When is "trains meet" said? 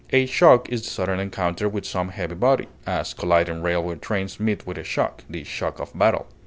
3.97-4.65